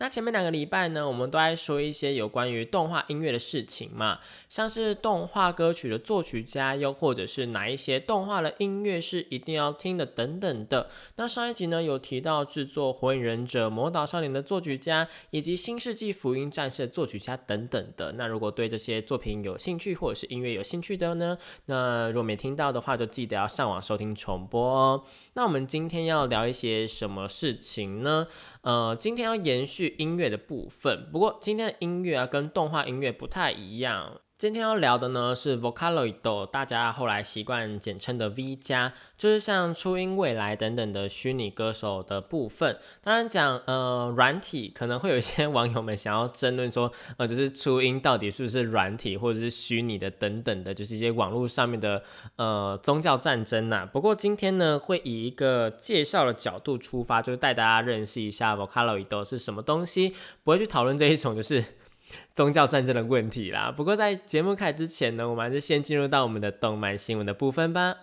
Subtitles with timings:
[0.00, 10.88] 那前面两个礼拜呢，我们都在说一些有关于动画音乐的事情嘛，像是动画歌曲的作曲家，又或者是哪一些动画的音乐是一定要听的等等的。
[11.16, 18.12] 那上一集呢，有提到制作《火影忍者》《魔导少年》的作曲家，以及《新世纪福音战士》的作曲家等等的。
[18.12, 25.02] 那如果对这些作品有兴趣，或者是音乐有兴趣的呢，那如果没听到的话，就记得要上网收听重播哦。
[25.34, 28.28] 那我们今天要聊一些什么事情呢？
[28.62, 34.20] 呃，今天要延续音乐的部分，不过今天的音乐啊，跟动画音乐不太一样。
[34.38, 42.78] 今天要聊的呢是 Vocaloid，大家后来习惯简称的 V 加，就是像初音未来等等的虚拟歌手的部分。
[43.02, 52.04] 当然讲呃软体，可能会有一些网友们想要争论说， 呃就是初音到底是不是软体或者是虚拟的等等的，就是一些网络上面的
[52.36, 53.84] 呃宗教战争呐。
[53.92, 61.64] 不过今天呢，会以一个介绍的角度出发，就是带大家认识一下 Vocaloid 是什么东西，不会去讨论这一种就是。
[62.34, 63.72] 宗教战争的问题啦。
[63.74, 67.96] 不过在节目开始之前呢，我们还是先进入到我们的动漫新闻的部分吧。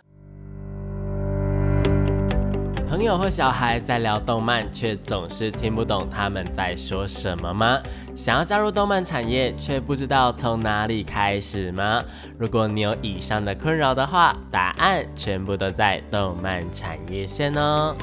[2.87, 7.81] 朋友和小孩在聊动漫，却总是听不懂他们在说什么吗？
[8.15, 12.03] 想要加入动漫产业，却不知道从哪里开始吗？
[12.37, 17.95] 如果你有以上的困扰的话，答案全部都在动漫产业线哦。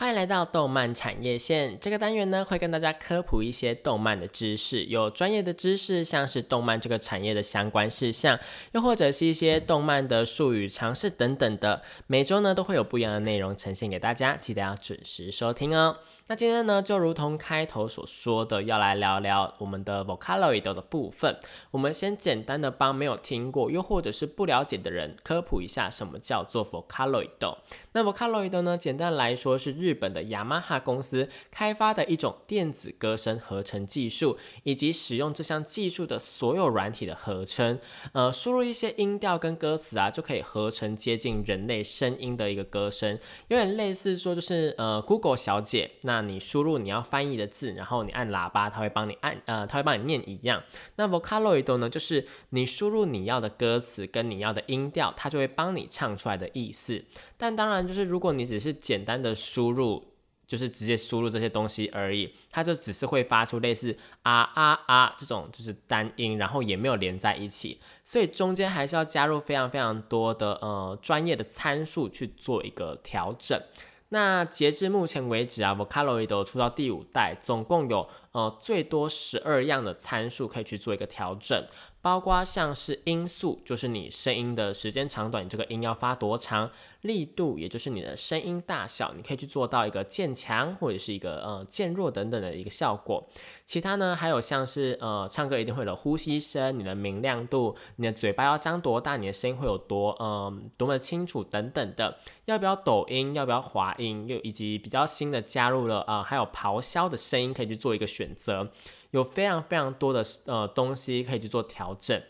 [0.00, 8.40] 欢迎来到动漫产业线这个单元呢，会跟大家科普一些动漫的知识，有专业的知识，像是动漫这个产业的相关事项，
[8.72, 11.82] 又或者是一些动漫的术语、常识等等的。
[12.06, 15.98] 每周呢都会有不一样的内容呈现给大家，记得要准时收听哦。
[16.30, 21.36] 那今天呢，就如同开头所说的，要来聊聊我们的 Vocaloid 的部分。
[21.72, 27.56] 我们先简单的帮没有听过又或者是不了解的人科普一下，什么叫做 Vocaloid。
[27.94, 37.80] 那 Vocaloid 呢，简单来说是日本的雅马哈公司开发的一种电子歌声合成技术，以及使用这项技术的所有软体的合称。
[38.12, 46.19] 呃，输入一些音调跟歌词啊，就可以合成接近人类声音的一个歌声，有点类似说就是呃 Google 小姐那。
[46.20, 50.62] 你输入你要翻译的字，然后你按喇叭，它会帮你按，呃，它会帮你念一样。
[50.96, 57.04] 那 Vocaloid 呢，就是你输入你要的歌词跟你要的音调，它就会帮你唱出来的意思。
[57.36, 60.04] 但当然，就是如果你只是简单的输入，
[60.46, 73.62] 就是直接输入这些东西而已，它就只是会发出类似啊啊啊这种就是单音，然后也没有连在一起，所以中间还是要加入非常非常多的呃专业的参数去做一个调整。
[74.12, 81.64] 那截至目前为止啊，Vocaloid 出到第五代，总共有呃最多十二样的参数可以去做一个调整。
[82.02, 86.70] 包括像是音速，就是你声音的时间长短，你这个音要发多长；
[87.02, 93.28] 力度，也就是你的声音大小，你可以去做到一个渐强或者是一个呃渐弱等等的一个效果。
[93.66, 102.16] 其他呢，还有像是呃唱歌一定会有呼吸声，你的明亮度，你的嘴巴要张多大，你的声音会有多嗯多么清楚等等的。
[102.46, 108.70] 要不要抖音，要不要滑音，又以及比较新的加入了啊，还有咆哮的声音可以去做一个选择。
[109.12, 112.22] 有非常非常多的呃东西可以去做调整，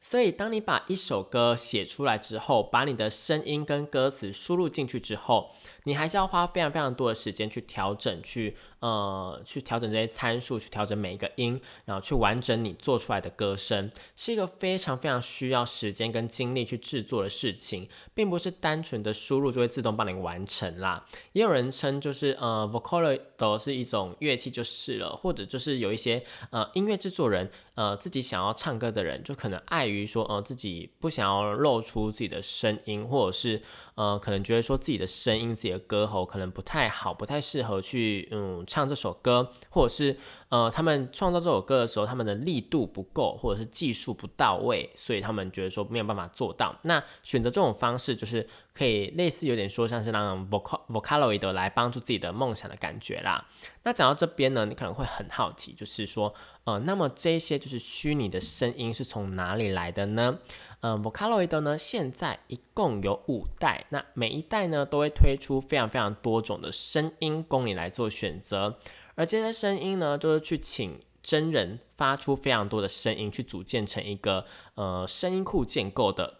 [0.00, 5.52] 所以当你把一首歌写出来之后，把你的声音跟歌词输入进去之后，
[5.84, 8.56] 你还是要花非常非常多的时间去调整去。
[8.82, 21.06] 呃，去调整这些参数，去调整每一个音，然后去完整你做出来的歌声，是一个非常非常需要时间跟精力去制作的事情，并不是单纯的输入就会自动帮你完成啦。
[21.32, 33.62] 也有人称就是呃，Vocaloid 是一种乐器就是了，或者就是有一些呃音乐制作人呃自己想要唱歌的人，就可能碍于说呃自己不想要露出自己的声音，或者是
[33.94, 38.64] 呃可能觉得说自己的声音、自己的歌喉可能不太好，不太适合去嗯。
[38.66, 40.16] 唱这首歌，或者是
[40.52, 46.76] 呃，他们创造这首歌的时候，他们的力度不够，或者是技术不到位，所以他们觉得说没有办法做到。
[46.82, 53.46] 那选择这种方式，就是可以类似有点说像是让 vocal vocaloid 来帮助自己的梦想的感觉啦。
[53.84, 56.34] 那讲到这边呢，你可能会很好奇，就是说，
[56.64, 60.38] 呃，那么这些就是虚拟的声音是从哪里来的呢？
[60.80, 68.76] 呃，Vocaloid 呢，现在一共有五代，那每一代呢都会推出非常非常多种的声音供你来做选择，
[69.14, 76.38] 而这些声音呢，就是去请真人发出非常多的声音，去组建成一个呃声音库建构的。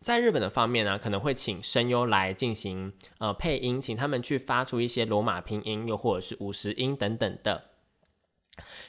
[0.00, 7.64] 在日本的方面呢，可能会请声优来进行呃配音，请他们去发出一些罗马拼音，又或者是五十音等等的。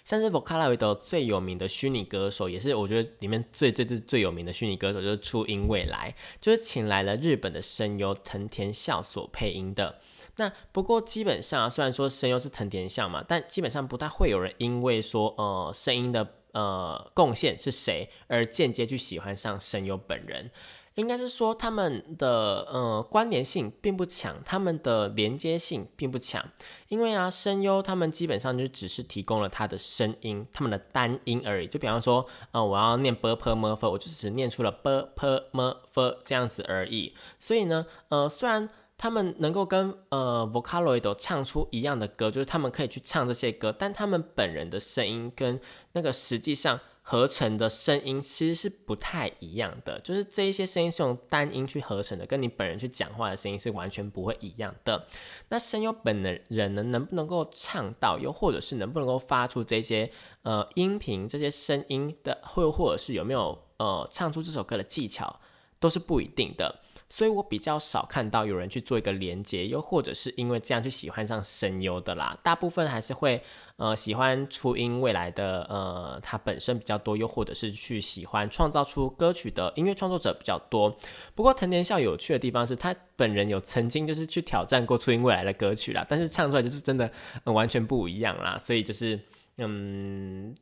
[0.03, 9.99] 像是 Vocaloid 最有名的虚拟歌手，也是我觉得里面最最最最有名的虚拟歌手，就是初音未来，就是请来了日本的声优藤田孝所配音的。
[10.37, 20.51] 那不过基本上，虽然说声优是藤田孝嘛，但基本上不太会有人因为说呃声音的呃贡献是谁而间接去喜欢上声优本人。
[20.95, 26.45] 应该是说他们的呃关联性并不强，他们的连接性并不强，
[26.89, 31.67] 因为啊声优他们基本上就只是提供了他的声音，他们的单音而已。
[31.67, 37.15] 就比方说，呃我要念 b p m f，我就只念出了 b p m f 这样子而已。
[37.39, 38.69] 所以呢，呃虽然
[39.01, 45.59] 他们能够跟呃 Vocaloid 唱出一样的歌，就是他们可以去唱这些歌，但他们本人的声音跟
[45.93, 46.79] 那个实际上。
[47.03, 55.07] 合成的声音其实是不太一样的，就是这一些声音是用单音去合成的，跟你本人去讲话的声音是完全不会一样的。
[55.49, 60.11] 那声优本的人呢，能不能够唱到，又或者是能不能够发出这些
[60.43, 65.39] 呃音频、这些声音的，或或者是有没有呃唱出这首歌的技巧，
[65.79, 66.81] 都是不一定的。
[67.11, 72.35] 所以我比较少看到有人去做一个连接，又或者是因为这样去喜欢上声优的啦。
[72.41, 73.43] 大部分还是会
[73.75, 80.97] 呃喜欢初音未来的呃他本身比较多，又或者是去喜欢创造出歌曲的音乐创作者比较多。
[81.35, 87.11] 不过藤田孝有趣的地方是他本人有曾经就是去挑战过初音未来的歌曲啦，但是唱出来就是真的
[87.43, 88.57] 完全不一样啦。
[88.57, 89.19] 所以就是
[89.57, 90.55] 嗯。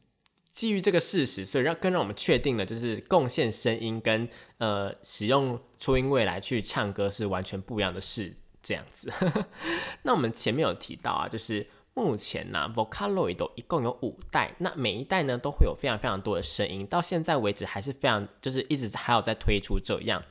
[0.51, 8.33] 基于这个事实，所以让更让我们确定的，就是贡献声音跟呃使用初音未来去唱歌是完全不一样的事。
[8.61, 9.09] 这样子，
[10.03, 20.21] 那我们前面有提到啊，就是目前呢，Vocaloid 一共有五代，那每一代呢都会有非常非常多的声音，到现在为止还是非常就是一直还有在推出这样。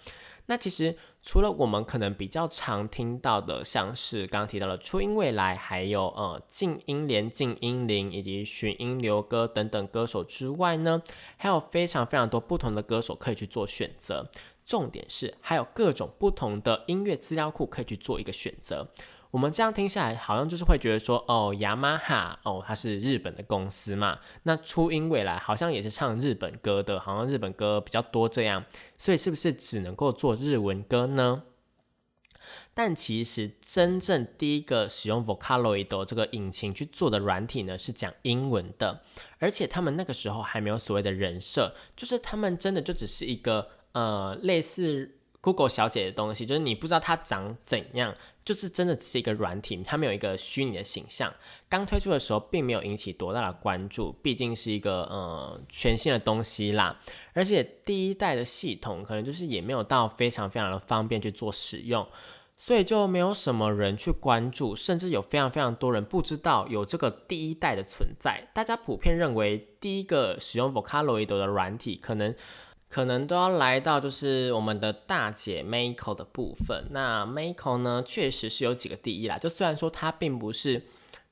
[0.51, 11.03] 那其实除了我们可能比较常听到的，像是刚刚提到的初音未来，还有呃静音连、静音铃以及寻音流歌等等歌手之外呢，
[11.37, 14.31] 还有非常非常多不同的歌手可以去做选择。
[14.65, 18.89] 重点是还有各种不同的音乐资料库可以去做一个选择。
[19.31, 24.21] 我们这样听下来，好像就是会觉得说，哦，雅马哈，哦，它是日本的公司嘛。
[24.45, 28.65] 那初音未来好像也是唱日本歌的，好像日本歌比较多这样。
[28.97, 31.43] 所以是不是只能够做日文歌呢？
[32.73, 39.03] 但其实真正第一个使用 Vocaloid 这个引擎去做的软体呢，是讲英文的。
[39.39, 45.17] 而且他们那个时候还没有所谓的人设，就是他们真的就只是一个呃类似。
[45.49, 48.15] Google 小姐的东西，就是你不知道它长怎样，
[48.45, 51.33] 就是真的只是一个软体，它没有一个虚拟的形象。
[51.71, 57.01] 刚推出的时候，并没有引起多大的关注，毕竟是一个呃全新的东西啦。
[57.33, 62.07] 而且第一代的系统可能就是也没有到非常非常的方便去做使用，
[62.59, 68.47] 所以就没有什么人去关注，甚至有非常非常多人不知道有这个第一代的存在。
[68.53, 72.35] 大家普遍认为，第一个使用 Vocaloid 的软体可能。
[72.89, 76.87] 可能都要来到就是我们的大姐 Miko 的部分。
[76.91, 79.37] 那 Miko 呢，确实是有几个第一啦。
[79.39, 80.87] 就虽然说它并不是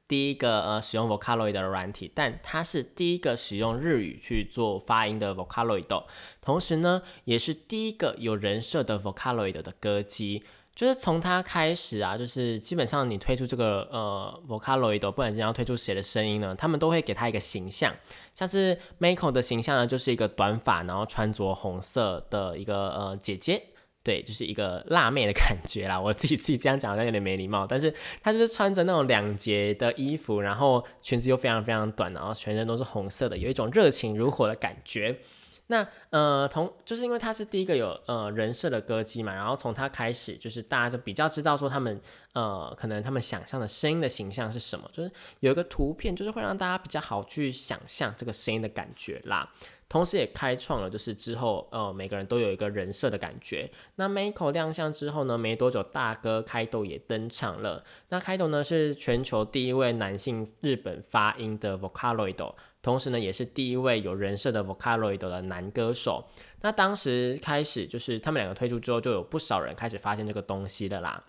[0.06, 6.04] 第一个呃使用 Vocaloid 的软体，但它是第一个使用日语去做发音的 Vocaloid，
[6.40, 10.44] 同时呢，也是第一个有人设的 Vocaloid 的歌姬。
[10.76, 17.96] 就是从它开始啊，就是基本上你推出这个呃 Vocaloid，不管是要推出谁的声音呢，他们都会给他一个形象，
[18.34, 23.62] 像是 Miko 的形象呢，就是一个短发，然后穿着红色的一个呃姐姐，
[24.04, 25.98] 对，就是一个辣妹的感觉啦。
[25.98, 35.20] 我自己自己这样讲好像有点没礼貌，但是她就是穿着那种两截的衣服，然后裙子又非常非常短，然后全身都是红色的，有一种热情如火的感觉。
[35.68, 42.00] 那呃，同就是因为他是第一个有呃人设的歌姬嘛，然后从他开始，就是大家就比较知道说他们
[42.34, 49.52] 呃，可能他们想象的声音的形象是什么，就是有一个图片，就是会让大家比较好去想象这个声音的感觉啦。
[49.88, 53.70] 同时也开创了就是之后呃每个人都有一个人设的感觉。
[53.94, 57.84] 那 Miko 亮相之后呢，没多久大哥开斗也登场了。
[58.08, 66.26] 那开斗呢是全球第一位男性日本发音的 Vocaloid，同时呢也是第一位有人设的 Vocaloid 的男歌手。
[66.62, 71.22] 那当时开始就是他们两个推出之后，就有不少人开始发现这个东西的啦，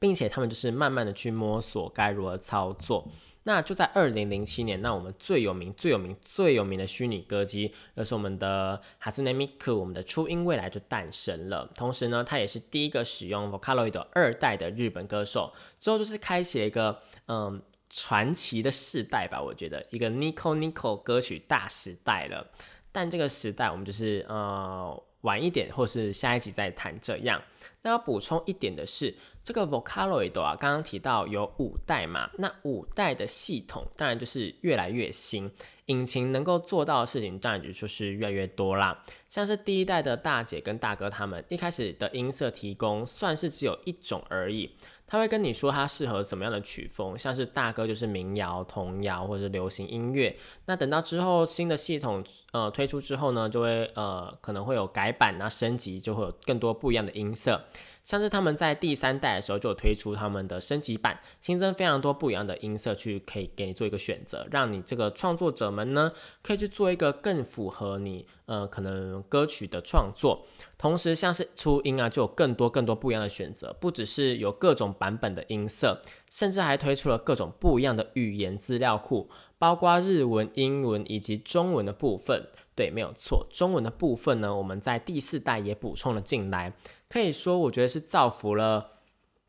[0.00, 3.08] 并且他们就是慢慢的去摸索该如何操作。
[3.48, 11.70] 那就在二零零七年，那我们最有名、最有名、最有名的虚拟歌姬，就是我们的 Hasune Miku，我们的初音未来就诞生了。
[11.76, 15.52] 同时呢，他也是第一个使用 Vocaloid 二代的日本歌手。
[15.78, 22.44] 之后就是开启了一个嗯传奇的世代吧，我觉得一个 Nico Nico 歌曲大时代了。
[22.90, 27.40] 但这个时代，我们就是呃晚一点，或是下一集再谈这样。
[27.82, 29.14] 那要补充一点的是。
[29.46, 35.48] 这个 Vocaloid 啊，刚刚提到有五代嘛，那五代的系统当然就是越来越新，
[35.84, 39.04] 引擎能够做到的事情当然就是越来越多啦。
[39.28, 44.68] 像是第一代的大姐跟大哥他们一开始的音色提供算是只有一种而已，
[45.06, 50.36] 他会跟你说他适合什么样的曲风，像是大哥就是民谣、童谣或者流行音乐。
[50.64, 57.62] 那等到之后新的系统呃推出之后呢，就会呃可能会有改版啊升级，就会有更多不一样的音色。
[58.06, 70.46] 像是他们在第三代的时候就推出他们的升级版，新增非常多不一样的音色，去可以给你做一个选择，让你这个创作者们呢可以去做一个更符合你呃可能歌曲的创作。
[70.78, 82.46] 同时像是初音啊，就有更多更多不一样的选择，不只是有各种版本的音色，甚至还推出了各种不一样的语言资料库，包括日文、英文以及中文的部分。
[82.76, 86.74] 对，没有错，中文的部分呢，我们在第四代也补充了进来。
[87.08, 88.98] 可以说，我觉得是造福了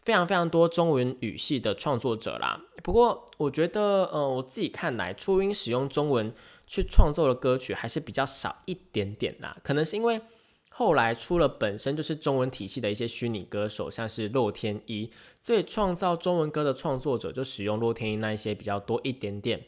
[0.01, 2.61] 非常非常多中文语系的创作者啦。
[2.81, 6.33] 不过，我觉得，呃，我自己看来，初音使用中文
[6.65, 9.57] 去创作的歌曲还是比较少一点点啦。
[9.61, 10.21] 可能是因为
[10.71, 19.65] 后来出了本身就是中文体系的一些虚拟歌手，像是洛天依，所以创造中文歌的创作者就使用洛天依那一些比较多一点点。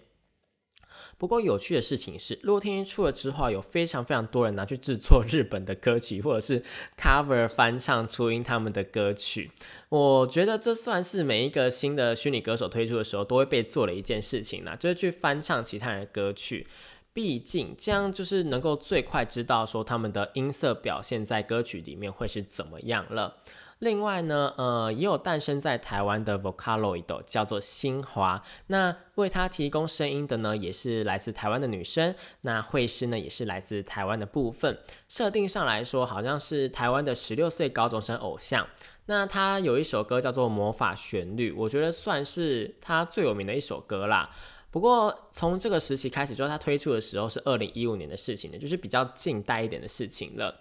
[1.20, 6.64] 不过有趣的事情是，洛天依出了之后，有非常非常多人拿去制作日本的歌曲，或者是
[6.98, 9.52] cover 翻唱初音他们的歌曲。
[9.90, 16.66] 我觉得这算是每一个新的虚拟歌手推出的时候都会被做的一件事情啦，就是去翻唱其他人的歌曲。
[17.12, 23.40] 毕竟这样就是能够最快知道说他们的音色表现在歌曲里面会是怎么样了。
[23.80, 28.44] 另外呢，呃，也有诞生在台湾的 Vocaloid，叫做新华。
[28.68, 32.14] 那为他提供声音的呢，也是来自台湾的女生。
[32.42, 34.78] 那会师呢，也是来自台湾的部分。
[35.08, 38.68] 设定上来说，好像是台湾的十六岁高中生偶像。
[39.06, 44.30] 那他有一首歌叫做《魔法旋律》，我觉得算是他最有名的一首歌啦。
[44.72, 50.54] 不过从这个时期开始，就是他推出的时候是二零一五年的事情了，就是比较近代一点的事情了。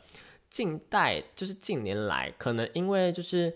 [0.50, 3.54] 近代就是近年来，可能因为就是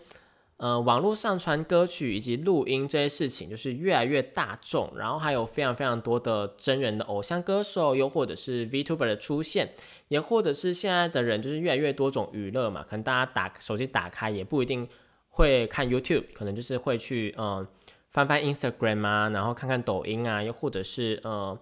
[0.59, 9.73] 呃网络上传歌曲以及录音这些事情，就是越来越大众，然后还有非常非常多的真人的偶像歌手，又或者是 Vtuber 的出现，
[10.09, 14.89] 也或者是现在的人就是越来越多种娱乐嘛，可能大家打手机打开也不一定
[15.31, 17.67] 会看 YouTube，可能就是会去嗯
[18.11, 21.59] 翻翻 Instagram 啊，然后看看抖音啊，又或者是呃。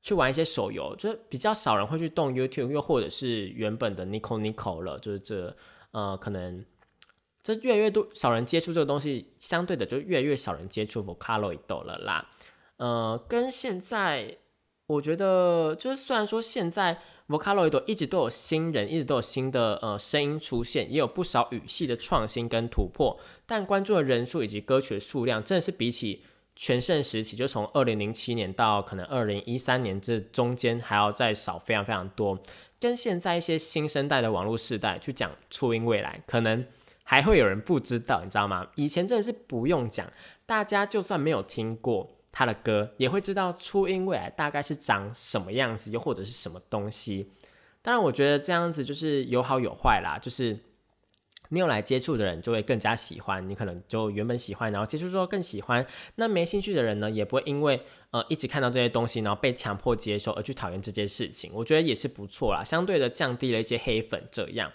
[0.00, 5.54] 去玩一些手游，就是比较少人会去动 YouTube，又或者是原本的 Nico Nico 了，就是这
[5.90, 6.64] 呃，可能
[7.42, 12.30] 这越来越多少人接触这个东西，相对的就越来越少人接触 Vocaloid 了啦。
[12.76, 14.38] 呃，跟现在
[14.86, 26.22] 我觉得，就是虽然说现在 Vocaloid 一直都有新人，一直都有新的呃声音出现，也有不少语系的创新跟突破，但关注的人数以及歌曲的数量，真的是比起。
[26.60, 32.36] 全盛时期就从二零零七年到可能二零一三年，这中间还要再少非常非常多。
[32.80, 36.66] 跟现在一些新生代的网络世代去讲初音未来，可能
[37.04, 38.66] 还会有人不知道，你知道吗？
[38.74, 40.12] 以前真的是不用讲，
[40.46, 47.30] 大家就算没有听过他的歌，也会知道初音未来大概是长什么样子，又或者是什么东西。
[47.80, 50.58] 当然，我觉得这样子就是有好有坏啦，就是。
[51.50, 55.86] 你有来接触的人就会更加喜欢你，可能就原本喜欢，然后接触之后更喜欢。
[56.16, 61.50] 那没兴趣的人呢，也不会因为呃一直看到这些东西，然后被强迫接受而去讨厌这件事情。
[61.54, 64.22] 我觉得也是不错啦，相对的降低了一些黑粉。
[64.30, 64.72] 这样，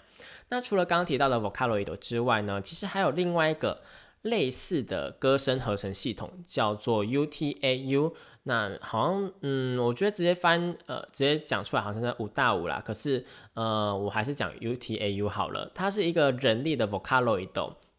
[0.48, 3.82] 那除了刚刚提到的 Vocaloid 之外呢，其实还有另外一个
[4.24, 8.12] 类似的歌声合成系统，叫做 UTAU。
[8.46, 12.82] 那好像，嗯，我觉得直接翻，呃，直接讲出来好像是五大五啦。
[12.84, 15.70] 可是，呃，我还是讲 UTAU 好了。
[15.74, 17.48] 它是一个人力的 Vocaloid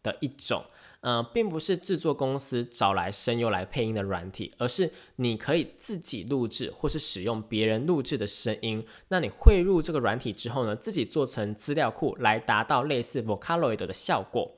[0.02, 0.62] 的一种。
[1.00, 8.84] 呃，并不是制作公司找来声优来配音的软体，而是你可以自己录制或是使用别人录制的声音。
[9.08, 14.56] 那你汇入这个软体之后呢，自己做成资料库来达到类似 Vocaloid 的效果。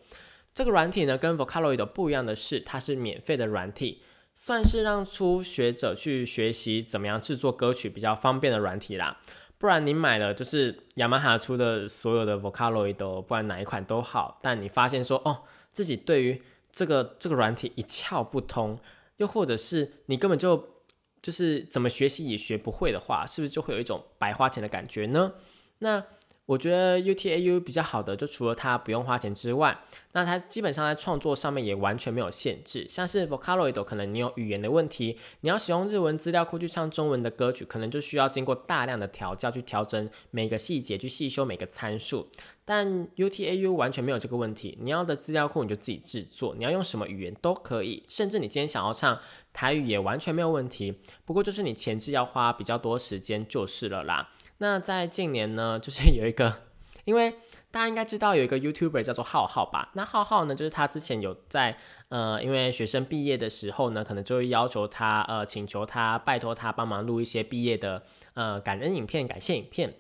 [0.59, 4.03] 这个软体呢，跟 Vocaloid 不一样的是，它是免费的软体，
[4.35, 9.21] 算是让初学者去学习怎么样制作歌曲比较方便的软体啦。
[9.57, 18.81] 不然你买了就是雅马哈出的所有的 Vocaloid，不管哪一款都好，但你发现说哦，自己对于这个这个软体一窍不通，
[19.19, 20.83] 又或者是你根本就
[21.23, 25.35] 就是怎么学习也学不会的话，是不是就会有一种白花钱的感觉呢？
[25.79, 26.05] 那
[26.49, 29.79] 我觉得 U T A U 比较好的，就除了它不用花钱之外，
[30.13, 32.87] 那它基本上在创作上面也完全没有限制。
[32.89, 42.31] 像是 Vocaloid，可能你有语言的问题，你要使用日文资料库去唱中文的歌曲，可能就需要经过大量的调教去调整每个细节，去细修每个参数。
[42.65, 49.21] 但 U T A U 完全没有这个问题，你要的资料库你就自己制作，你要用什么语言都可以，甚至你今天想要唱
[49.53, 50.95] 台语也完全没有问题。
[51.27, 54.31] 不过就是你前置要花比较多时间就是了啦。
[54.61, 56.63] 那在近年呢，就是有一个，
[57.05, 57.31] 因为
[57.71, 59.91] 大家应该知道有一个 YouTuber 叫做浩浩吧？
[59.95, 68.03] 那浩浩呢，就是他之前有在呃，因为学生毕业的时候呢，可能就会要求他呃，请求他拜托他帮忙录一些毕业的
[68.35, 69.95] 呃感恩影片、感谢影片。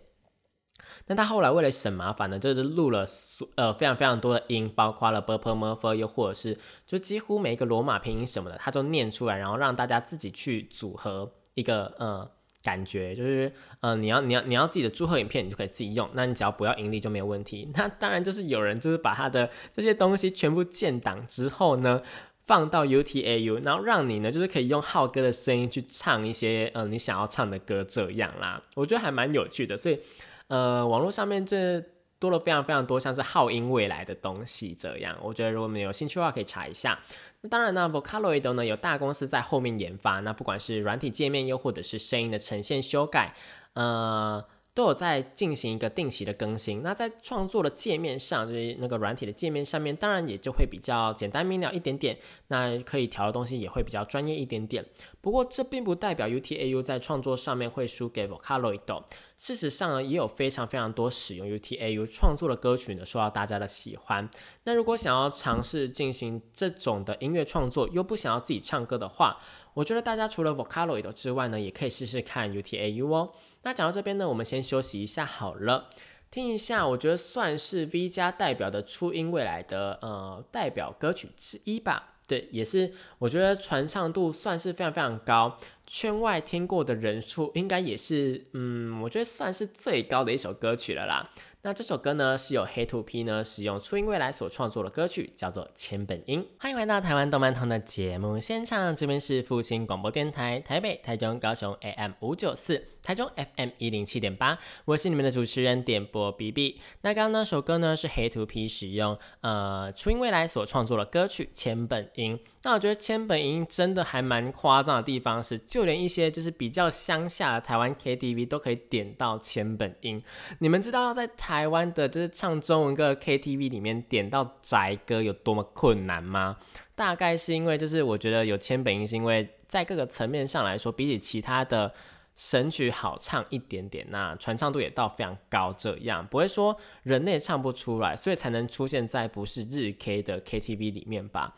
[1.06, 3.06] 那他后来为了省麻烦呢，就是录了
[3.54, 12.28] 呃非常非常多的音，包括了 b u r p l e m u r p h 又或者是就几乎每一个罗马拼音什么的，他都念出来，然后让大家自己去组合一个呃。
[12.62, 16.08] 感觉就是，嗯，你要你要你要自己的祝贺影片，你就可以自己用。
[16.14, 17.70] 那你只要不要盈利就没有问题。
[17.76, 22.02] 那当然就是有人就是把他的这些东西全部建档之后呢，
[22.46, 28.62] 放到 U T A U，然后让你呢就是可以用浩哥的声音去唱一些嗯你想要唱的歌这样啦。
[28.74, 29.76] 我觉得还蛮有趣的。
[29.76, 30.00] 所以
[30.48, 31.80] 呃，网络上面这
[32.18, 35.16] 多了非常非常多像是浩音未来的东西这样。
[35.22, 36.98] 我觉得如果你有兴趣的话，可以查一下。
[37.42, 43.34] 那当然呢，Vocaloid 呢有大公司在后面研发，那不管是软体界面又或者是声音的呈现修改，
[43.74, 44.44] 呃，
[44.78, 46.84] 都有在进行一个定期的更新。
[46.84, 52.16] 那在创作的界面上，就是那个软体的界面上面，当然也就会比较简单明了一点点，
[52.46, 54.86] 那可以调的东西也会比较专业一点点。
[55.20, 59.02] 不过这并不代表 UTAU 在创作上面会输给 Vocaloid。
[59.36, 64.30] 事实上呢，也有非常非常多使用 UTAU 创作的歌曲呢，受到大家的喜欢。
[64.62, 69.38] 那如果想要尝试进行这种的音乐创作，又不想要自己唱歌的话，
[69.74, 73.32] 我觉得大家除了 Vocaloid 之外呢，也可以试试看 UTAU 哦。
[73.62, 75.88] 那讲到这边呢，我们先休息一下好了，
[76.30, 82.14] 听一下，我觉得算是 V 加代表的初音未来的呃代表歌曲之一吧。
[82.26, 91.30] 对，也是我觉得传唱度算是非常非常高，圈外听过的人数应该也是，嗯，我觉得算是最高的一首歌曲了啦。
[91.62, 96.40] 那这首歌呢，是由黑兔 P 呢使用初音未来所创作的歌曲，叫做《千本樱》。
[96.60, 106.80] 欢迎回到台湾动漫通的节目现场，这边是复兴广播电台台北、台中、高雄 AM 五九四，台中 FM 一零七点八，我是你们的主持人点播 B B。
[107.00, 112.38] 那刚刚那首歌呢，是黑兔 P 使用呃初音未来所创作的歌曲《千本樱》。
[112.62, 120.22] 那我觉得千本樱真的还蛮夸张的地方是，就连一些就是比较乡下的台湾 KTV 都可以点到千本樱。
[120.60, 126.56] 你们知道在台台湾的就是唱中文歌 KTV 里面点到宅歌有多么困难吗？
[126.94, 131.92] 大概是因为就是我觉得有千本樱是因为在各个层面上来说，比起其他的
[132.36, 141.56] 神曲好唱一点点，那传唱度也到非常高，这样不会说人类唱不出来，所以才能出现在不是日 K 的 KTV 里面吧。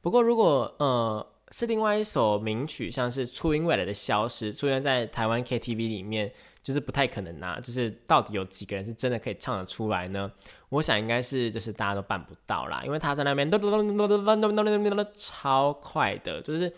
[0.00, 7.58] 不过，如果呃是另外一首名曲，像是初音未来的消失，出现在台湾 KTV 里面，就是不太可能呐。
[7.62, 10.30] 就是到底有几个人是真的可以唱得出来呢？
[10.68, 16.72] 我想应该是就是大家都办不到啦，因为他在那边咚咚咚咚咚咚咚咚咚咚超快的，就是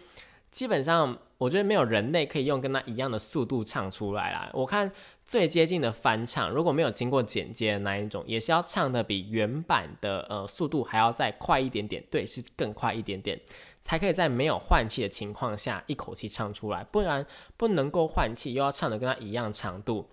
[0.51, 4.51] 基本上我觉得没有人类可以用跟他一样的速度唱出来啦。
[4.53, 4.90] 我看。
[5.27, 13.41] 最接近的翻唱，如果没有经过剪接的那一种，也是要唱的比原版的呃速度还要再快一点点，对，是更快一点点，
[13.81, 17.25] 才可以在没有换气的情况下一口气唱出来，不然
[17.57, 20.07] 不能够换气又要唱的跟他一样长度，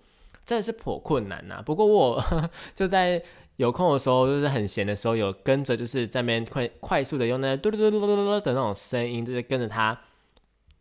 [0.46, 1.62] 真的是颇困难呐。
[1.64, 3.22] 不过我呵呵就在
[3.56, 10.00] 有空的时候，就是很闲的时候，有跟着就是在那边快快速的用那嘟嘟嘟嘟嘟嘟的那种声音，就是跟着他。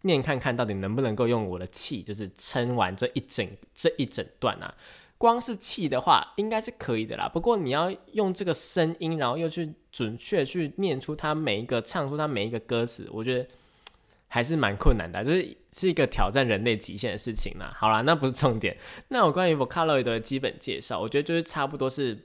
[0.02, 4.74] 念看看到底能不能够用我的气，就是撑完这一整这一整段啊。
[5.18, 7.30] 光是气的话，应该是可以的啦。
[7.30, 13.48] 不过你要用这个声音，然后又去准确去念出它每一个，唱出它每一个歌词，我觉得
[14.28, 17.72] 还是蛮困难的，就是是一个挑战人类极限的事情啦。
[17.78, 18.76] 好啦，那不是重点。
[19.10, 22.18] 那我关于 Vocaloid 的基本介绍，我觉得就是差不多是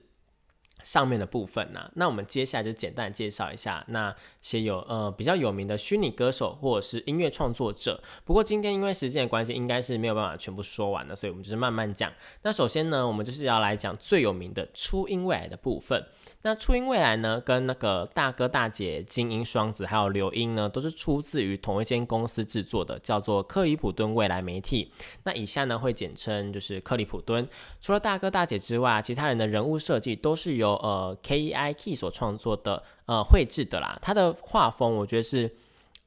[0.86, 8.00] 上面的部分呢，那我们接下来就简单介绍一下那些有呃比较有名的虚拟歌手或者是音乐创作者。
[8.24, 12.12] 不过今天因为时间的关系，应该是没有办法全部说完的，所以我们就是慢慢讲。
[12.42, 16.06] 那首先呢，我们就是要来讲最有名的初音未来的部分。
[16.42, 24.92] 那初音未来呢，跟那个大哥大姐金英双子还有刘英呢，都是出自于同一间公司制作的，叫做克里普敦未来媒体。
[25.24, 27.48] 那以下呢会简称就是克里普敦。
[27.80, 33.98] 除了大哥大姐之外，其他人的人物设计都是由呃 K E I K 所创作的，呃绘制的啦。
[34.00, 35.56] 他的画风我觉得是。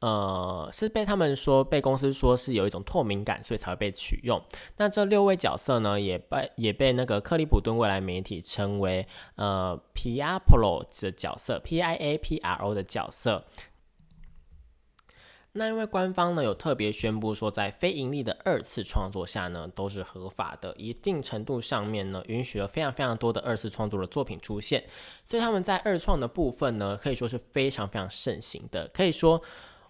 [0.01, 4.41] 呃，是被他们说被公司说是有一种透明感，所以才会被取用。
[4.77, 9.05] 那这六位角色呢，也被也被那个克里普顿未来媒体称为
[9.35, 13.43] 呃 Piapro 的角色，P I A P R O 的角色。
[15.53, 24.83] 那因为官方呢有特别宣布说，在非盈利的二次创作下呢，都是合法的，一定程度上面呢，允许了非常非常多的二次创作的作品出现。
[25.25, 29.41] 所以他们在二创的部分呢，可以说是非常非常盛行的，可以说。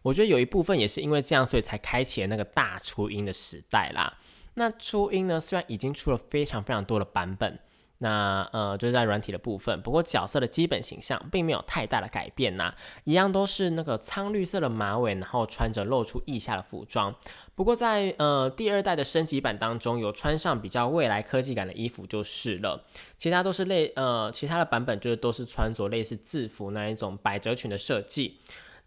[0.01, 4.17] 我觉得有一部分也是因为这样，所以才开启了那个大初音的时代啦。
[4.53, 7.59] 那初音呢，虽然已经出了非常非常多的版本，
[7.99, 17.13] 那呃就是在软体的部分，不过角色的基本形象并没有太大的改变呐，一样都是那个苍绿色的马尾，然后穿着露出腋下的服装。
[17.55, 22.85] 不过在呃第二代的升级版当中，有穿上比较未来科技感的衣服就是了，
[23.17, 28.39] 其他都是类呃其他的版本就是都是穿着类似制服那一种百褶裙的设计。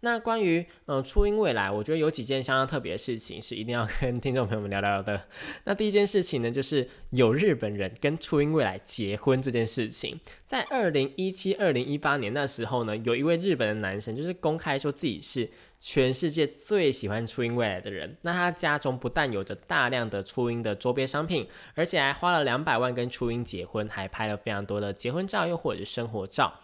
[0.05, 5.21] 那关于嗯初音未来，我觉得有几件相当特别的事情是一定要 跟听众朋友们聊聊的。
[5.63, 10.19] 那第一件事情呢，就是有日本人跟初音未来结婚这件事情。
[10.43, 18.17] 在二零一七、二零一八年那时候呢，有一位日本的男生就是公开说自己是全世界最喜欢初音未来的人。
[18.23, 26.59] 那他家中不但有着大量的初音的周边商品，而且还花了两百万跟初音结婚，还拍了非常多的结婚照，又或者是生活照。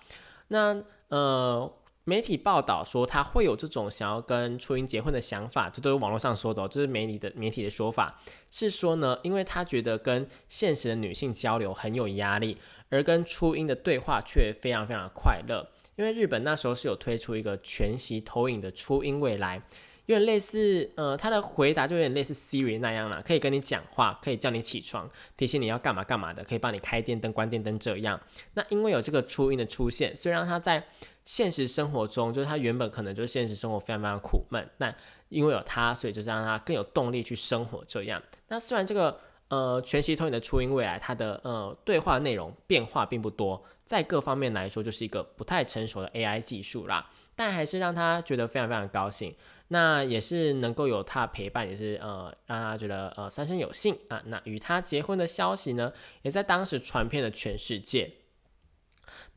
[0.49, 1.73] 那呃。
[2.09, 8.19] 媒体报道说他会有这种想要跟初音结婚的想法，这都是网络上说的，就是媒体的媒体的说法，
[8.49, 12.57] 是说呢，因为他觉得跟现实的女性交流很有压力，
[12.89, 15.69] 而跟初音的对话却非常非常的快乐。
[15.97, 19.61] 因为日本那时候是有推出一个全息投影的初音未来，
[20.05, 28.19] 有点类似，呃，他的回答就有点类似 Siri 那样啦，可以跟你讲话，可以叫你起床，提醒你要干嘛干嘛的，可以帮你开电灯、关电灯这样。
[28.53, 30.81] 那因为有这个初音的出现，虽然他在
[31.29, 34.91] 现实生活中，就是他原本可能就是现实生活非常非常苦闷，那
[35.27, 37.85] 因为有他，所以就是让他更有动力去生活。
[37.87, 39.15] 这样，那虽然这个
[39.49, 49.35] 呃全息投影的初音未来，它的呃对话内容变化并不多，在各方面来说就是一个不太成熟的 AI 技术啦，但还是让他觉得非常非常高兴。
[49.67, 54.19] 那也是能够有他陪伴，也是呃让他觉得呃三生有幸啊。
[54.25, 58.11] 那与他结婚的消息呢，也在当时传遍了全世界。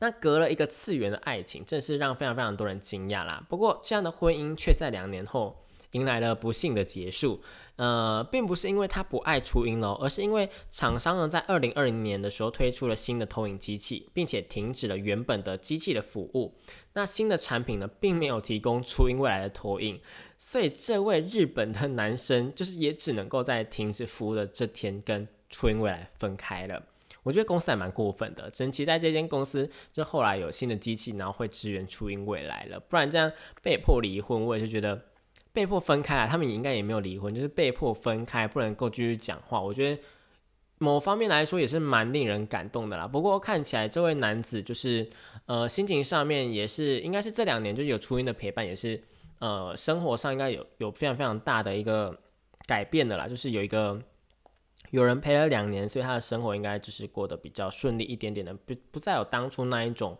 [0.03, 3.41] 那隔了一个次元的爱情，真是让非常非常多人惊讶啦。
[3.47, 7.41] 不过，这样的婚姻却在两年后迎来了不幸的结束。
[7.77, 16.53] 呃，并不是因为他不爱初音喽，而是因为厂商呢在二零二零年的时候推出了新的投影机器，并且停止了原本的机器的服务。
[16.95, 20.01] 那新的产品呢，并没有提供初音未来的投影，
[20.37, 26.83] 所以这位日本的男生就是也只能够在停止服务的这天跟初音未来分开了。
[27.23, 33.31] 我觉得公司还蛮过分的，真期待这间公司就后来有新的机器，然后会支援初音未来了，不然这样
[33.61, 35.01] 被迫离婚，我也是觉得
[35.53, 36.27] 被迫分开啊。
[36.27, 39.61] 他们也应该也没有离婚，就是被迫分开，不能够继续讲话。
[39.61, 40.01] 我觉得
[40.79, 43.07] 某方面来说也是蛮令人感动的啦。
[43.07, 45.09] 不过看起来这位男子就是
[45.45, 49.01] 呃心情上面也是应该是这两年就有初音的陪伴，也是
[49.39, 52.19] 呃生活上应该有有非常非常大的一个
[52.67, 54.01] 改变的啦，就是有一个。
[54.93, 60.15] 有人陪了两年，所以他的生活应该就是过得比较顺利一点点的，不不再有当初那一种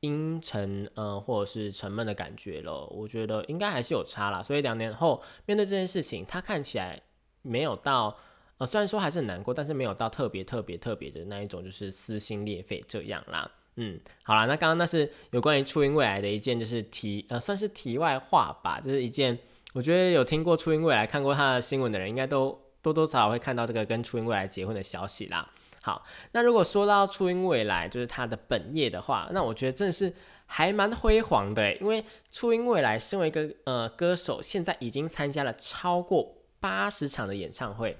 [0.00, 2.84] 阴沉呃或者是沉闷的感觉了。
[2.88, 4.42] 我觉得应该还是有差啦。
[4.42, 7.00] 所以两年后面对这件事情，他看起来
[7.42, 8.16] 没有到
[8.56, 13.48] 呃，虽然说还是很难过，但是没有到特别特别特别的那一种，就是撕心裂肺这样啦。
[13.76, 19.38] 嗯，好啦，那刚刚那是有关于初音未来的一件，就是题呃算是题外话吧，就是一件
[19.74, 22.60] 我觉得有听过初音未来看过他的新闻的人，应该都。
[22.82, 25.50] 多多少少会看到这个跟初音未来结婚的消息啦。
[25.80, 30.12] 好，那如果说到初音未来就是他的本业的话，那我觉得真的是
[30.44, 37.96] 还蛮辉煌的，因为初音未来身为一个呃歌手，现在已经参加了超过八十场的演唱会。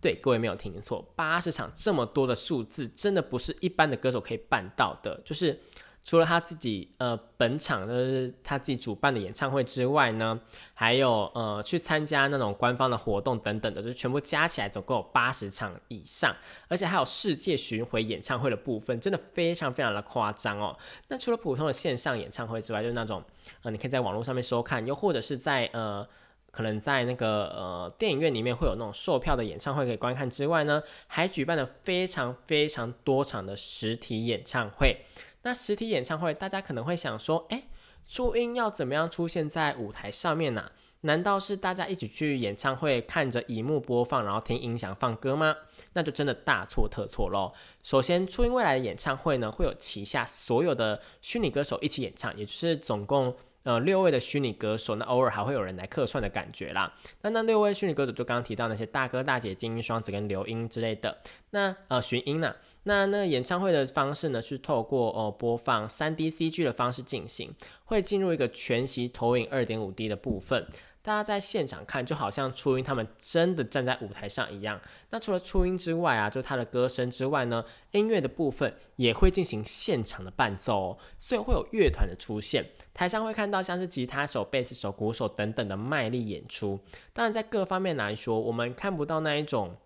[0.00, 5.20] 对，各位没有听错，八十场这么多的数字，真的不是一般的歌手可以办到的。
[5.24, 5.58] 就是
[6.06, 10.40] 除了他自己呃本场就是他自己主办的演唱会之外呢，
[10.72, 16.32] 还有呃去参加那种官方的活动等等的，就是全部加起来总共有八十场以上，
[16.68, 20.78] 而且还有世界巡回演唱会的部分，真的非常非常的夸张哦。
[21.08, 23.20] 那除了普通的线上演唱会之外，就是那种
[23.62, 26.06] 呃你可以在网络上面收看，又或者是在呃。
[26.52, 34.96] 可能在那个呃电影院里面会有那种售票的演唱会可以观看之外呢，还举办了非常非常多场的实体演唱会。
[35.46, 37.62] 那实体演唱会，大家可能会想说，哎，
[38.08, 40.72] 初音要怎么样出现在舞台上面呢？
[41.02, 45.54] 难道是大家一起去演唱会看着荧幕播放，然后听音响放歌吗？
[45.92, 47.52] 那就真的大错特错喽。
[47.84, 53.32] 首先，初音未来的演唱会呢，会有旗下所有的虚拟歌手一起演唱，也就是总共。
[53.62, 56.92] 呃，六位的虚拟歌手，那偶尔还会有人来客串的感觉啦。
[57.22, 61.18] 那那六位虚拟歌手就刚刚提到那些大哥大姐、精英双子跟刘英之类的。
[61.50, 62.54] 那呃，寻音呢？
[62.88, 67.52] 那那演唱会的方式呢，是透过哦播放三 D CG 的方式进行，
[67.84, 70.68] 会进入一个全息投影二点五 D 的部分。
[71.02, 74.80] 大家在现场看，就好像初音他们真的站在舞台上一样。
[75.10, 82.64] 那除了初音之外啊，就他的歌声之外呢，音乐的部分也会进行现场的伴奏哦，所以会有乐团的出现。
[82.94, 86.78] 台上会看到像是吉他手、贝斯手、鼓手等等的卖力演出。
[87.12, 89.76] 当然，在各方面来说，我们看不到那一种。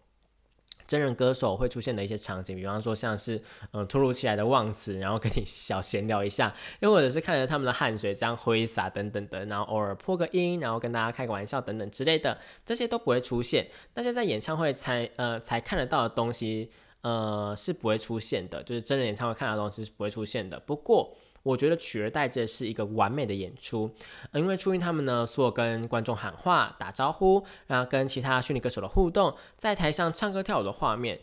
[0.90, 3.40] 真人歌手会出现的一些场景，比方说像是
[3.72, 13.68] 嗯突如其来的忘词，然后跟你小闲聊一下，又或者是看着他们的汗水这样挥洒等等的，然后偶尔破个音，然后跟大家开个玩笑等等之类的，这些都不会出现。
[13.94, 16.72] 大家在演唱会才呃才看得到的东西，
[17.02, 20.58] 呃是不会出现的，就是真人演唱会看到的东西是不会出现的。
[20.58, 21.16] 不过。
[21.42, 23.90] 我觉得取而代之的是一个完美的演出，
[24.32, 31.20] 因为初音他们呢，所有跟观众喊话、打招呼，然后跟其他虚拟歌手的互动，在台上唱歌跳舞的画面。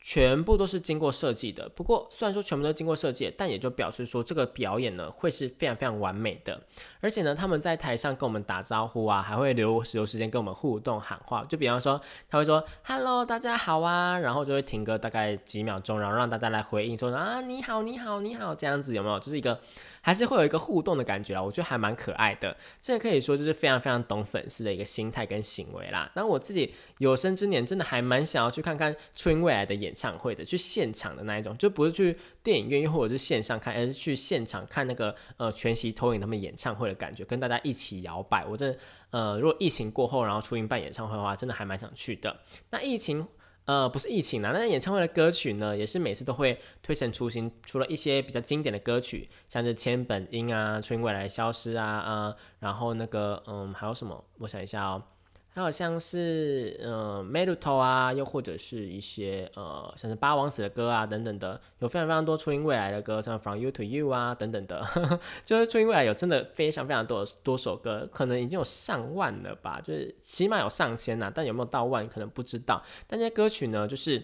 [0.00, 6.58] 全部都是经过设计的，不过虽然说全部都经过设计，但也就表示说这个表演呢会是非常非常完美的。
[7.00, 11.44] 而且呢，他们在台上跟我们打招呼啊，还会留留时间跟我们互动喊话。
[11.44, 19.18] 就比方说，他会说 “hello，大家好啊”，然后就会停个大概几秒钟，然后让大家来回应说啊你好你好你好这样子有没有？
[19.18, 19.60] 就是一个。
[20.02, 22.56] 还是会有一个互动的感觉啦，我觉得还蛮可爱的。
[22.80, 26.10] 这可以说就是非常非常懂粉丝的一个心态跟行为啦。
[26.14, 38.44] 那我自己有生之年真的还蛮想要去看看初音未来的演唱会的，去现场的那一种，就不是去电影院又或者是线上看，而是去现场看那个呃全息投影他们演唱会的感觉，跟大家一起摇摆。
[38.46, 38.78] 我真的
[39.10, 42.40] 呃，如果疫情过后，然后初音办演唱会的话，真的还蛮想去的。
[42.70, 43.26] 那疫情。
[43.66, 47.50] 呃，不是疫情啊，那演唱会的歌曲呢，也是每次都会推陈出新。
[47.62, 54.24] 除了一些比较经典的歌曲，像是千本樱啊、初音未来消失啊，啊，然后那个，嗯，还有什么？
[54.38, 55.02] 我想一下哦。
[55.52, 64.80] 还有像是呃 m e l o t o 啊，又或者是一些呃像是八王子的歌啊等等的，有非常非常多初音未来的歌，像 From You to You 啊等等的，
[65.44, 72.80] 就是初音未来有真的非常非常多多首歌，可能已经有上万了吧，就是起码有上千呐，但有没有到万可能不知道。
[73.08, 74.22] 但这些歌曲呢，就是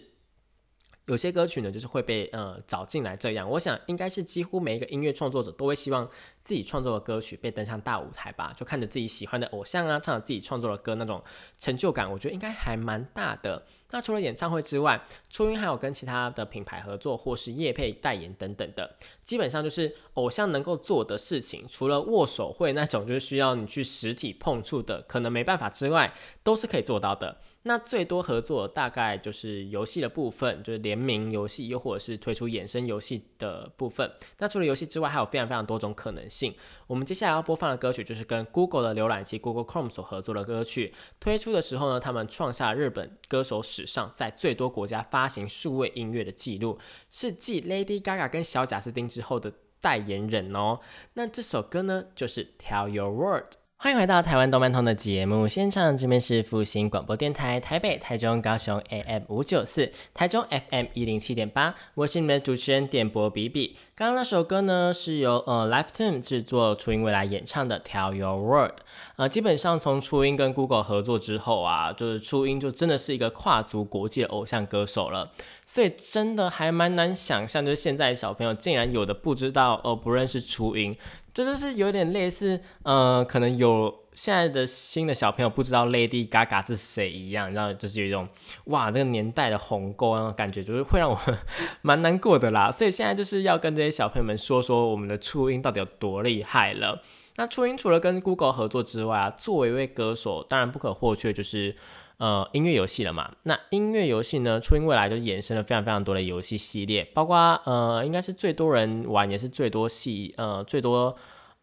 [1.06, 6.08] 有些歌曲呢，就是会被呃找进来这样，我想应该是几乎每一个音乐创作者都会希望。
[6.46, 11.20] 自己创作的歌曲被登上大舞台吧，就看着自己喜欢的偶像啊，唱着自己创作的歌，那种
[11.58, 13.66] 成就感，我觉得应该还蛮大的。
[13.90, 26.14] 那除了演唱会之外，初音还有跟其他的品牌合作，或是业配代言等等的，基本上就是偶像能够做的事情，除了握手会那种就是需要你去实体碰触的，可能没办法之外，
[26.44, 27.38] 都是可以做到的。
[27.68, 34.08] 那最多合作大概就是游戏的部分，就是联名游戏，又或者是推出衍生游戏的部分。
[34.38, 36.54] 那除了游戏之外，还有非常非常多种可能性。
[36.86, 40.94] 我们接下来要播放的歌曲就是跟 Google 的浏览器 Google Chrome 所合作的歌曲。
[41.18, 46.78] 推出的时候呢，他们创下日本歌手史上在最多国家发行数位音乐的记录，
[47.10, 50.78] 是继 Lady Gaga 跟小贾斯汀之后的代言人哦。
[51.14, 53.54] 那这首歌呢，就是 Tell Your World。
[53.78, 63.76] 欢迎回到台湾动漫通的节目现场，这边是复兴广播电台台北、台中、高雄 AM 五九四，台中 FM 一零七点八，我是你们的主持人点播比比。
[63.94, 68.72] 刚刚那首歌呢，是由呃 Lifetime 制作初音未来演唱的《Tell Your World》。
[69.16, 75.32] 呃，基本上从初音跟 Google 合作之后啊，就是初音就真的是一个跨足国际的偶像歌手了。
[75.66, 80.96] 所以真的还蛮难想象，就是现在小朋友竟然有的不知道哦，不认识初音。
[81.36, 88.26] 这就是有点类似，呃，可能有现在的新的小朋友不知道 Lady Gaga 是谁一样，然后就是有一种
[88.64, 91.20] 哇，这个年代的鸿沟那种感觉，就是会让我
[91.82, 92.70] 蛮难过的啦。
[92.70, 97.02] 所以现在就是要跟这些小朋友们说说我们的初音到底有多厉害了。
[97.36, 101.76] 那初音除了跟 Google 合作之外啊，作为一位歌手，当然不可或缺就是。
[102.18, 103.30] 呃音乐游戏了嘛。
[103.42, 111.16] 那音乐游戏呢，初音未来就衍生了非常非常多的游戏系列，包括呃应该是最多人玩，也是最多系呃最多。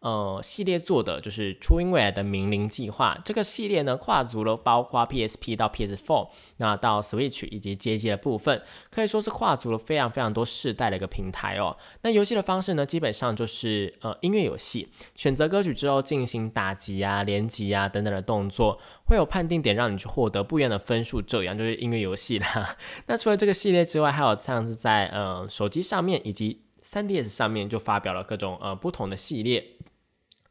[0.04, 3.18] 呃，系列做的就是初音未来的明灵计划。
[3.24, 11.74] 这个系列呢，跨足了包括 PSP 到 PS4，那到 Switch 以及街机的部分，可以说是跨足了非常非常多世代的一个平台哦。
[12.02, 22.76] 那游戏的方式呢，基本上就是呃音乐游戏，选择歌曲之后进行打击啊、连击啊等等的动作，会有判定点让你去获得不一样的分数，这样就是音乐游戏啦。
[23.08, 29.66] 那除了这个系列之外，还有像是在呃手机上面以及 3DS 上面就发表了各种呃不同的系列。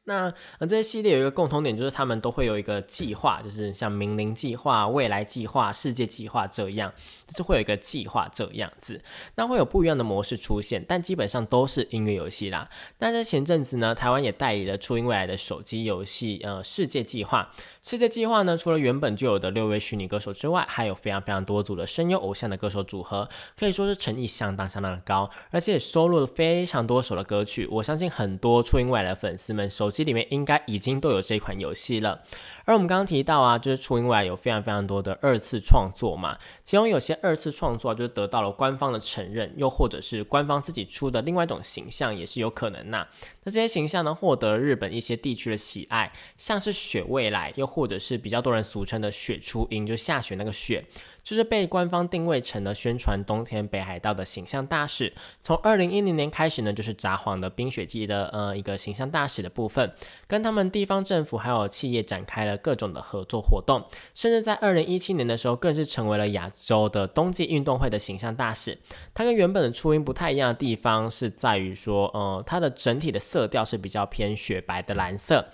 [0.05, 6.91] 那呃，这些系列有一个共同点，就是他们都会有一个计划，就是像明灵计划、未来计划、世界计划这样，
[7.25, 9.01] 就是会有一个计划这样子。
[9.35, 12.69] 那会有不一样的模式出现，但基本上都是音乐游戏啦。
[12.99, 17.51] 那在前阵子呢，台湾也代理了初音未来的手机游戏，呃，世界计划。
[17.81, 27.65] 世界计划呢，除了原本就有的六位虚拟歌手之外，还有非常非常多组的声优偶像的歌手组合，可以说是诚意相当相当的高，而且也收录了非常多首的歌曲。
[27.71, 32.23] 我相信很多初音未来的粉丝们收机里面应该已经都有这款游戏了。
[32.65, 43.05] 而我们刚刚提到啊，就是初音未来有非常非常多的二次创作嘛，其中有些二次创作就是得到了官方的承认，又或者是官方自己出的另外一种形象也是有可能呐。
[43.43, 50.83] 那这些形象呢，获得日本一些地区的喜爱，像是雪未来，又或者是比较多人俗称的雪初音，就下雪那个雪。
[51.23, 55.13] 就是被官方定位成了宣传冬天北海道的形象大使。
[55.41, 59.93] 从二零一零年开始呢，就是札幌的冰雪季的呃一个形象大使的部分，
[60.27, 63.83] 跟他们地方政府还有企业展开了各种的合作活动，
[64.13, 68.77] 甚至在二零一七年的时候，更是成为了亚洲的冬季运动会的形象大使。
[69.13, 75.47] 它跟原本的初音不太一样的地方是在于说，呃，它的整体的色调是比较偏雪白的蓝色。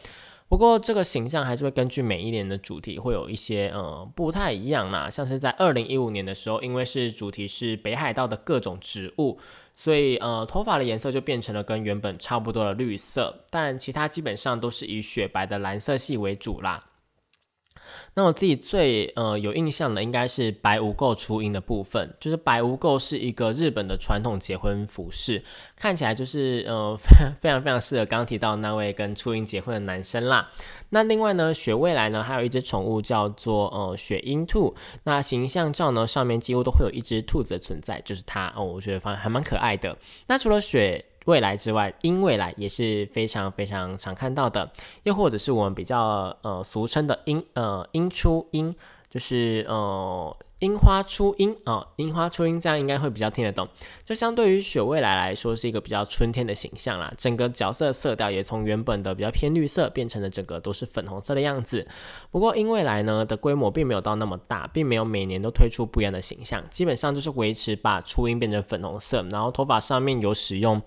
[0.50, 9.38] 不过这个形象还是会根据每一年的主题会有一些呃不太一样啦，像是在二零一五年的时候，因为是主题是北海道的各种植物，
[9.76, 16.84] 所以呃头发的颜色就变成了跟原本差不多的绿色，但其他基本上都是以雪白的蓝色系为主啦。
[18.14, 25.44] 那我自己最呃有印象的应该是白无垢初音的部分，就是白无垢是一个日本的传统结婚服饰，
[25.76, 26.98] 看起来就是呃
[27.40, 30.50] 非常非常适合刚提到那位跟初音结婚的男生啦。
[30.90, 39.98] 那另外呢，雪未来呢还有一只宠物叫做呃雪鹰兔，那形象照呢上面几乎都会有一只兔子的存在，就是它哦，我觉得反还蛮可爱的。
[40.28, 41.06] 那除了雪。
[41.30, 44.70] 未来之外，因未来也是非常非常常看到的，
[45.04, 48.76] 又或者是我们比较呃俗称的因呃因出因，
[49.10, 53.68] 就是呃樱花初樱啊，樱花初樱这样应该会比较听得懂。
[54.06, 57.12] 就相对于雪未来来说，是一个比较春天的形象啦。
[57.18, 61.88] 整个角色色调也从原本的比较偏绿色，变成了整个都是粉红色的样子。
[62.30, 70.82] 不过樱未来呢的规模并没有到那么大，并没有每年都推出不一样的形象，基本上就是维持把初音变成粉红色，然后头发上面有使用。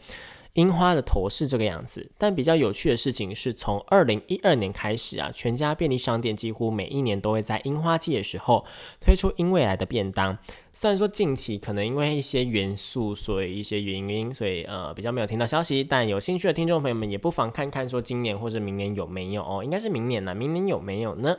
[0.55, 8.65] 樱花的头是这个样子，但比较有趣的事情是从二零一二年开始啊，全家便利商店几乎每一年都会在樱花季的时候
[9.01, 10.37] 推出樱未来的便当。
[10.75, 21.37] 虽然说近期可能因为一些元素，所以一些原因，所以呃比较没有听到消息，但有兴趣的听众朋友们也不妨看看说今年或者明年有没有哦，应该是明年呢，明年有没有呢？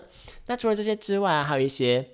[0.47, 2.09] 那除了这些之外，还有一些。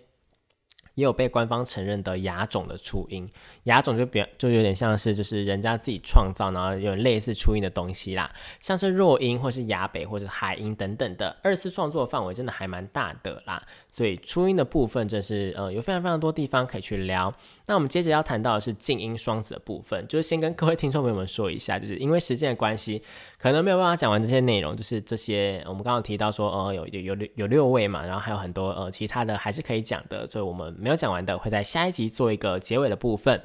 [0.99, 3.27] 也有被官方承认的亚种的初音，
[3.63, 13.63] 亚种就比就有点像是就是人家自己创造，然后有类似初音的东西啦，像是弱音或是亚北或者海音等等的二次创作范围真的还蛮大的啦。
[13.89, 17.33] 所以初音的部分，真是呃有非常非常多地方可以去聊。
[17.65, 23.01] 那我们接着要谈到的是静音双子的部分，就是先跟各位听众朋友们说一下，就是因为时间的关系，
[23.37, 24.75] 可能没有办法讲完这些内容。
[24.75, 33.43] 就是这些我们刚刚提到说，呃有有有六有六位嘛，然后还有很多呃其他的还是可以讲的，所以我们没没有讲完的，会在下一集做一个结尾的部分。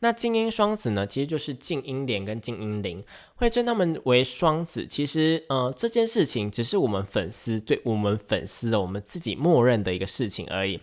[0.00, 3.02] 那静音双子呢，其实就是静音连跟静音零，
[3.36, 4.86] 会称他们为双子。
[4.86, 10.82] 其实，呃，这件事情只是我们粉丝对我们粉丝的我们自己默认的一个事情而已。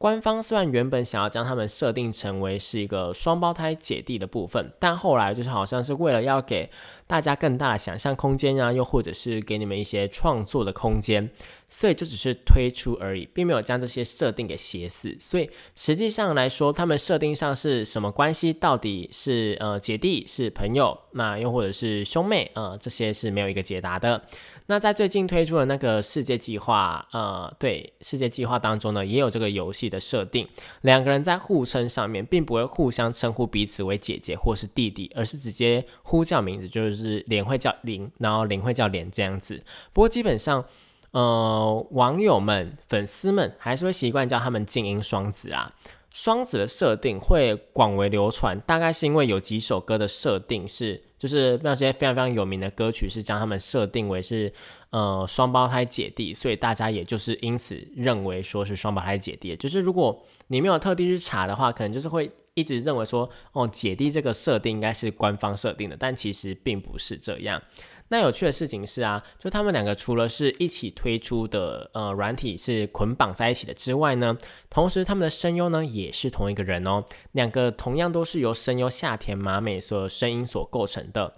[0.00, 6.70] 官方虽然原本想要将他们设定成为是一个双胞胎姐弟的部分，但后来就是好像是为了要给
[7.06, 11.28] 大家更大的想象空间啊，又或者是给你们一些创作的空间。
[11.72, 15.14] 所以就只是推出而已，并没有将这些设定给写死。
[15.20, 18.52] 所以实际上来说，他们设定上是什么关系？
[18.52, 22.50] 到底是呃姐弟是朋友，那又或者是兄妹？
[22.54, 24.20] 呃，这些是没有一个解答的。
[24.70, 30.46] 那在最近推出的那个世界计划，呃，对世界计划当中呢，也有这个游戏的设定。
[30.82, 39.60] 两个人在互称上面，并不会互相称呼彼此为姐姐或是弟弟，而是直接呼叫名字，就是脸会叫林，然后林会叫莲这样子。
[39.92, 40.64] 不过基本上。
[41.12, 45.68] 呃，网友们、粉丝们还是会习惯叫他们静音双子啊。
[46.10, 54.52] 双子的设定会广为流传，大概是因为有几首歌的设定是，就是那些非常非常有名的歌曲是将他们设定为是
[54.90, 59.54] 呃双胞胎姐弟，所以大家也就是因此认为说是双胞胎姐弟。
[59.56, 67.62] 就是如果你没有特地去查的话，可能就是会一直认为说哦姐弟这个设定应该是官方设定的，但其实并不是这样。
[68.10, 74.36] 那有趣的事情是啊，就他们两个除了是一起推出的呃软体是捆绑在一起的之外呢，
[74.68, 81.34] 同时他们的声优呢也是同一个人哦，两个同样都是由声优夏田麻美所声音所构成的。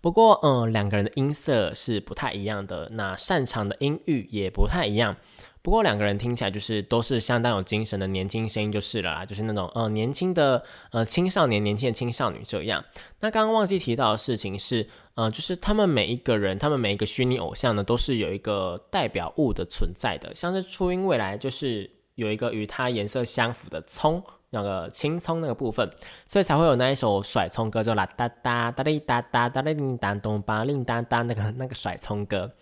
[0.00, 5.16] 不过嗯，两个人的音色是不太一样的，那擅长的音域也不太一样。
[5.62, 12.82] 不过两个人听起来就是都是相当有精神的年轻声音就是了啦，就是那种呃年轻的呃青少年、年轻的青少女这样。
[13.20, 20.34] 那刚刚忘记提到的事情是，呃，就是他们每一个人，他们每一个虚拟偶像呢，都是有一个代表物的存在的。
[20.34, 25.90] 像是初音未来就是有一个与它颜色相符的葱，那个青葱那个部分，
[26.26, 32.52] 所以才会有那一首甩葱歌，就啦哒哒哒哩哒哒哒哩叮当咚吧令哒哒那个那个甩葱歌，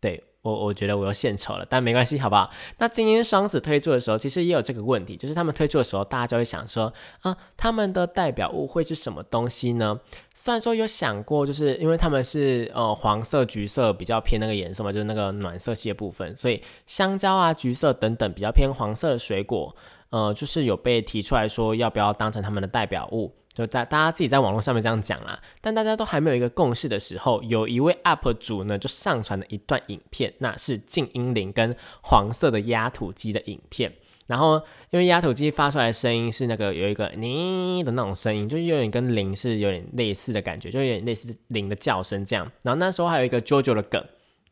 [0.00, 0.22] 对。
[0.46, 2.48] 我我觉得我又献丑了，但没关系，好不好？
[2.78, 6.92] 那精英双子推出的时候，其实也有这个问题，就是他们推出的时候，大家就会想说，
[7.22, 9.98] 啊，他们的代表物会是什么东西呢？
[10.34, 19.74] 虽然说有想过，就是因为他们是呃黄色、橘色比较偏那个颜色嘛，就是那个暖色系的部分，所以香蕉啊、橘色等等比较偏黄色的水果，
[20.10, 23.34] 呃，就是有被提出来说要不要当成他们的代表物。
[23.56, 33.90] 就在大家自己在网络上面这样讲啦，但大家都还没有一个共识的时候，有一位 UP 主呢就上传了一段影片，那是静音铃跟黄色的压土机的影片。
[34.26, 42.44] 然后因为压土机发出来的声音是那个有一个呢的那种声音，就是有点跟铃是有点类似的感觉，就有点类似铃的叫声这样。
[42.62, 44.04] 然后那时候还有一个 JoJo 的梗，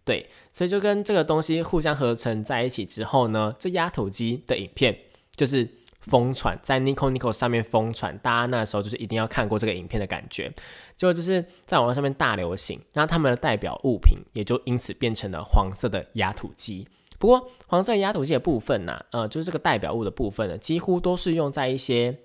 [0.07, 4.96] 对，所以就跟这个东西互相合成在一起之后呢，这压土机的影片
[5.36, 5.68] 就是。
[6.07, 10.52] 疯传在 Nico Nico 上面疯传，大家那时候就是一定要看过这个影片的感觉，
[10.96, 16.86] 结果就是在网络上面大流行，然后他们的代表物品也就因此变成了黄色的压土机。
[17.18, 22.18] 不过黄色压土机的部分呢，呃，就是这个代表物的部分呢，几乎都是用在一些。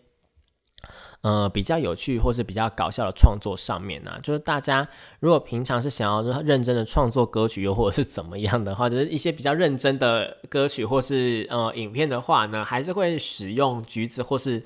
[1.21, 4.87] 呃，比较有趣或是比较搞笑的创作上面呢，就是大家
[5.19, 14.63] 如果平常是想要认真的创作歌曲，又或者是怎么样的话，就是一些比较认真的歌曲或是呃影片的话呢，还是会使用橘子或是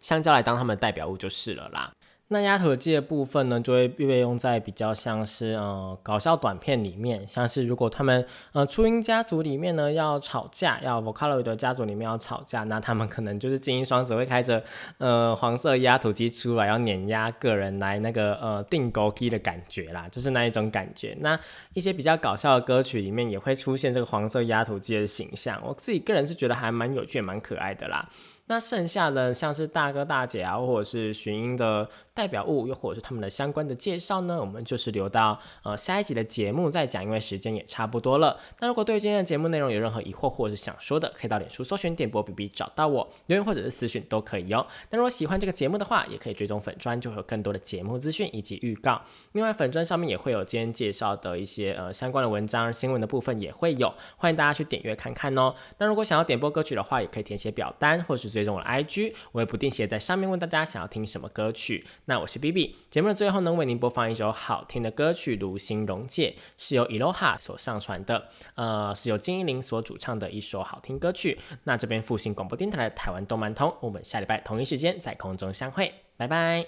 [0.00, 1.92] 香蕉来当他们代表物就是了啦。
[2.28, 14.64] 那压土机的部分呢，就会被用在比较像是呃搞笑短片里面，像是如果他们呃初音家族里面呢要吵架，要 Vocaloid 家族里面要吵架，那他们可能就是精英双子会开着
[14.98, 21.16] 呃黄色压土机出来，要碾压个人来那个呃定勾机的感觉啦，就是那一种感觉。
[21.20, 21.38] 那
[21.74, 28.08] 一些比较搞笑的歌曲里面也会出现这个黄色压土机的形象，我自己个人是觉得还蛮有趣、蛮可爱的啦。
[28.48, 38.38] 那剩下的像是大哥大姐啊，或者是寻音的代表物，又或者是他们的相关的介绍呢，我们就是留到呃下一集的节目再讲，因为时间也差不多了。
[38.60, 44.64] 那如果对今天的节目内容有任何疑惑或者是想说的，可以到脸书搜寻点播 B B 找到我，留言或者是私讯都可以哦。
[44.90, 49.02] 那如果喜欢这个节目的话，也可以追踪粉砖，就会有更多的节目资讯以及预告。
[49.32, 55.52] 另外粉砖上面也会有今天介绍的一些呃相关的文章，新闻的部分也会有，欢迎大家去点阅看看哦。
[55.78, 58.35] 那如果想要点播歌曲的话，也可以填写表单或者是。
[58.36, 61.86] 追踪我的 IG，我也不定期在上面问大家想要听什么歌曲。
[62.04, 71.38] 那我是 B B，节目的最后呢，为您播放一首好听的歌曲《如心溶解》，是由 Eloha 所上传的，呃，是由金依玲所主唱的一首好听歌曲。
[71.64, 76.66] 那这边复兴广播电台的台湾动漫通，我们下礼拜同一时间在空中相会，拜拜。